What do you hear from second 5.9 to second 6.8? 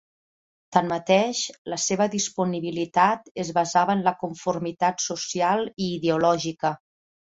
ideològica.